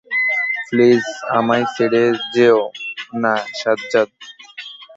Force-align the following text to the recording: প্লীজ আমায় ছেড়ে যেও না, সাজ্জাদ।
প্লীজ 0.67 1.05
আমায় 1.37 1.65
ছেড়ে 1.75 2.03
যেও 2.35 2.59
না, 3.21 3.33
সাজ্জাদ। 3.59 4.09